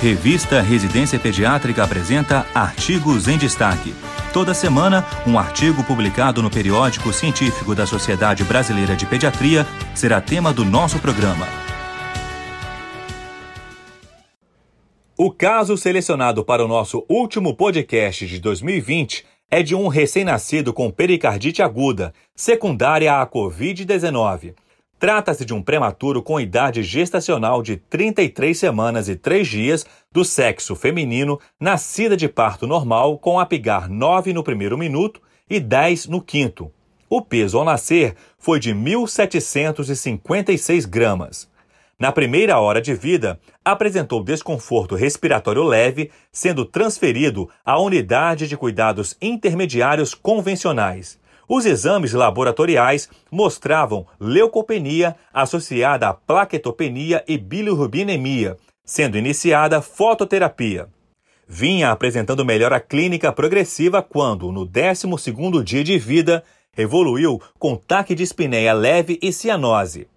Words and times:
Revista 0.00 0.60
Residência 0.60 1.18
Pediátrica 1.18 1.82
apresenta 1.82 2.46
Artigos 2.54 3.28
em 3.28 3.38
Destaque. 3.38 3.94
Toda 4.30 4.52
semana, 4.52 5.06
um 5.26 5.38
artigo 5.38 5.82
publicado 5.82 6.42
no 6.42 6.50
periódico 6.50 7.10
científico 7.14 7.74
da 7.74 7.86
Sociedade 7.86 8.44
Brasileira 8.44 8.94
de 8.94 9.06
Pediatria 9.06 9.66
será 9.94 10.20
tema 10.20 10.52
do 10.52 10.66
nosso 10.66 10.98
programa. 10.98 11.46
O 15.16 15.30
caso 15.30 15.78
selecionado 15.78 16.44
para 16.44 16.62
o 16.62 16.68
nosso 16.68 17.02
último 17.08 17.56
podcast 17.56 18.26
de 18.26 18.38
2020 18.38 19.24
é 19.50 19.62
de 19.62 19.74
um 19.74 19.88
recém-nascido 19.88 20.74
com 20.74 20.90
pericardite 20.90 21.62
aguda, 21.62 22.12
secundária 22.34 23.14
à 23.18 23.26
Covid-19. 23.26 24.54
Trata-se 24.98 25.44
de 25.44 25.52
um 25.52 25.60
prematuro 25.60 26.22
com 26.22 26.40
idade 26.40 26.82
gestacional 26.82 27.62
de 27.62 27.76
33 27.76 28.58
semanas 28.58 29.10
e 29.10 29.16
3 29.16 29.46
dias, 29.46 29.84
do 30.10 30.24
sexo 30.24 30.74
feminino, 30.74 31.38
nascida 31.60 32.16
de 32.16 32.26
parto 32.28 32.66
normal, 32.66 33.18
com 33.18 33.38
apigar 33.38 33.90
9 33.90 34.32
no 34.32 34.42
primeiro 34.42 34.78
minuto 34.78 35.20
e 35.50 35.60
10 35.60 36.06
no 36.06 36.22
quinto. 36.22 36.72
O 37.10 37.20
peso 37.20 37.58
ao 37.58 37.64
nascer 37.64 38.14
foi 38.38 38.58
de 38.58 38.74
1.756 38.74 40.88
gramas. 40.88 41.46
Na 41.98 42.10
primeira 42.10 42.58
hora 42.58 42.80
de 42.80 42.94
vida, 42.94 43.38
apresentou 43.64 44.24
desconforto 44.24 44.94
respiratório 44.94 45.62
leve, 45.62 46.10
sendo 46.32 46.64
transferido 46.64 47.50
à 47.64 47.78
unidade 47.78 48.48
de 48.48 48.56
cuidados 48.56 49.14
intermediários 49.20 50.14
convencionais. 50.14 51.18
Os 51.48 51.64
exames 51.64 52.12
laboratoriais 52.12 53.08
mostravam 53.30 54.06
leucopenia 54.18 55.14
associada 55.32 56.08
a 56.08 56.14
plaquetopenia 56.14 57.24
e 57.28 57.38
bilirrubinemia, 57.38 58.56
sendo 58.84 59.16
iniciada 59.16 59.80
fototerapia. 59.80 60.88
Vinha 61.46 61.92
apresentando 61.92 62.44
melhora 62.44 62.80
clínica 62.80 63.32
progressiva 63.32 64.02
quando, 64.02 64.50
no 64.50 64.66
12º 64.66 65.62
dia 65.62 65.84
de 65.84 65.96
vida, 65.96 66.42
evoluiu 66.76 67.40
com 67.58 67.76
taquidispneia 67.76 68.72
leve 68.72 69.16
e 69.22 69.32
cianose. 69.32 70.08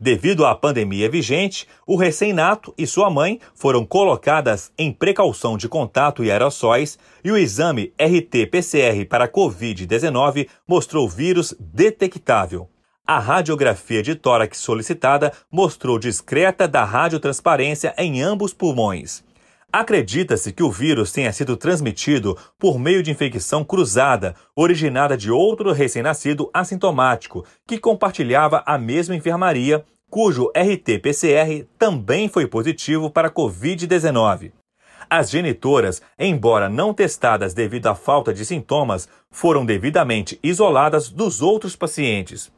Devido 0.00 0.46
à 0.46 0.54
pandemia 0.54 1.10
vigente, 1.10 1.66
o 1.84 1.96
recém-nato 1.96 2.72
e 2.78 2.86
sua 2.86 3.10
mãe 3.10 3.40
foram 3.52 3.84
colocadas 3.84 4.70
em 4.78 4.92
precaução 4.92 5.56
de 5.56 5.68
contato 5.68 6.22
e 6.22 6.30
aerossóis 6.30 6.96
e 7.24 7.32
o 7.32 7.36
exame 7.36 7.92
RT-PCR 7.98 9.04
para 9.08 9.28
Covid-19 9.28 10.48
mostrou 10.68 11.08
vírus 11.08 11.52
detectável. 11.58 12.68
A 13.04 13.18
radiografia 13.18 14.00
de 14.00 14.14
tórax 14.14 14.58
solicitada 14.58 15.32
mostrou 15.50 15.98
discreta 15.98 16.68
da 16.68 16.84
radiotransparência 16.84 17.92
em 17.98 18.22
ambos 18.22 18.52
pulmões. 18.52 19.24
Acredita-se 19.70 20.50
que 20.50 20.62
o 20.62 20.70
vírus 20.70 21.12
tenha 21.12 21.30
sido 21.30 21.54
transmitido 21.54 22.38
por 22.58 22.78
meio 22.78 23.02
de 23.02 23.10
infecção 23.10 23.62
cruzada, 23.62 24.34
originada 24.56 25.14
de 25.14 25.30
outro 25.30 25.72
recém-nascido 25.72 26.48
assintomático, 26.54 27.44
que 27.66 27.78
compartilhava 27.78 28.62
a 28.64 28.78
mesma 28.78 29.14
enfermaria, 29.14 29.84
cujo 30.08 30.50
RT-PCR 30.56 31.66
também 31.78 32.30
foi 32.30 32.46
positivo 32.46 33.10
para 33.10 33.30
Covid-19. 33.30 34.52
As 35.10 35.28
genitoras, 35.28 36.00
embora 36.18 36.70
não 36.70 36.94
testadas 36.94 37.52
devido 37.52 37.88
à 37.88 37.94
falta 37.94 38.32
de 38.32 38.46
sintomas, 38.46 39.06
foram 39.30 39.66
devidamente 39.66 40.38
isoladas 40.42 41.10
dos 41.10 41.42
outros 41.42 41.76
pacientes. 41.76 42.50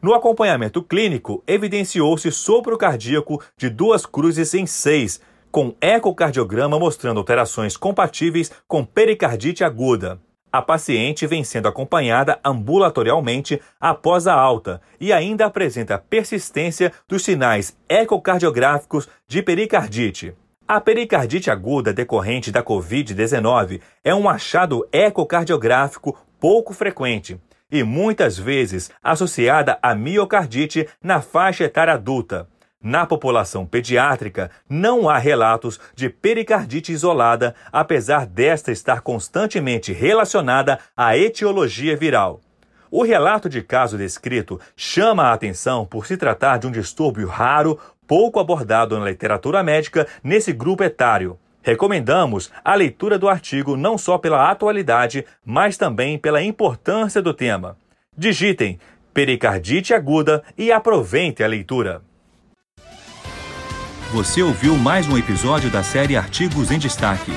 No 0.00 0.14
acompanhamento 0.14 0.82
clínico, 0.82 1.42
evidenciou-se 1.46 2.30
sopro 2.32 2.78
cardíaco 2.78 3.42
de 3.56 3.68
duas 3.68 4.06
cruzes 4.06 4.54
em 4.54 4.66
seis, 4.66 5.20
com 5.54 5.72
ecocardiograma 5.80 6.80
mostrando 6.80 7.18
alterações 7.18 7.76
compatíveis 7.76 8.50
com 8.66 8.84
pericardite 8.84 9.62
aguda. 9.62 10.18
A 10.50 10.60
paciente 10.60 11.28
vem 11.28 11.44
sendo 11.44 11.68
acompanhada 11.68 12.40
ambulatorialmente 12.44 13.62
após 13.80 14.26
a 14.26 14.34
alta 14.34 14.80
e 15.00 15.12
ainda 15.12 15.46
apresenta 15.46 15.96
persistência 15.96 16.90
dos 17.06 17.22
sinais 17.22 17.78
ecocardiográficos 17.88 19.08
de 19.28 19.42
pericardite. 19.42 20.34
A 20.66 20.80
pericardite 20.80 21.52
aguda 21.52 21.92
decorrente 21.92 22.50
da 22.50 22.60
Covid-19 22.60 23.80
é 24.02 24.12
um 24.12 24.28
achado 24.28 24.84
ecocardiográfico 24.90 26.18
pouco 26.40 26.74
frequente 26.74 27.40
e 27.70 27.84
muitas 27.84 28.36
vezes 28.36 28.90
associada 29.00 29.78
à 29.80 29.94
miocardite 29.94 30.88
na 31.00 31.20
faixa 31.20 31.62
etária 31.62 31.94
adulta. 31.94 32.48
Na 32.84 33.06
população 33.06 33.64
pediátrica, 33.64 34.50
não 34.68 35.08
há 35.08 35.16
relatos 35.16 35.80
de 35.94 36.10
pericardite 36.10 36.92
isolada, 36.92 37.54
apesar 37.72 38.26
desta 38.26 38.70
estar 38.70 39.00
constantemente 39.00 39.90
relacionada 39.90 40.78
à 40.94 41.16
etiologia 41.16 41.96
viral. 41.96 42.42
O 42.90 43.02
relato 43.02 43.48
de 43.48 43.62
caso 43.62 43.96
descrito 43.96 44.60
chama 44.76 45.24
a 45.24 45.32
atenção 45.32 45.86
por 45.86 46.06
se 46.06 46.18
tratar 46.18 46.58
de 46.58 46.66
um 46.66 46.70
distúrbio 46.70 47.26
raro, 47.26 47.80
pouco 48.06 48.38
abordado 48.38 48.98
na 48.98 49.06
literatura 49.06 49.62
médica 49.62 50.06
nesse 50.22 50.52
grupo 50.52 50.84
etário. 50.84 51.38
Recomendamos 51.62 52.52
a 52.62 52.74
leitura 52.74 53.18
do 53.18 53.30
artigo 53.30 53.78
não 53.78 53.96
só 53.96 54.18
pela 54.18 54.50
atualidade, 54.50 55.24
mas 55.42 55.78
também 55.78 56.18
pela 56.18 56.42
importância 56.42 57.22
do 57.22 57.32
tema. 57.32 57.78
Digitem 58.14 58.78
pericardite 59.14 59.94
aguda 59.94 60.44
e 60.58 60.70
aproveite 60.70 61.42
a 61.42 61.46
leitura. 61.46 62.02
Você 64.14 64.44
ouviu 64.44 64.76
mais 64.76 65.08
um 65.08 65.18
episódio 65.18 65.68
da 65.68 65.82
série 65.82 66.16
Artigos 66.16 66.70
em 66.70 66.78
Destaque. 66.78 67.32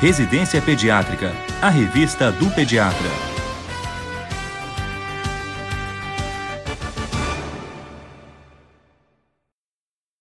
Residência 0.00 0.62
Pediátrica, 0.62 1.34
a 1.60 1.68
revista 1.68 2.30
do 2.30 2.48
pediatra. 2.52 3.29